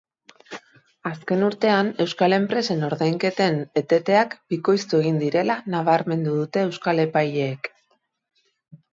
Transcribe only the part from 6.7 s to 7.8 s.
euskal epaileek.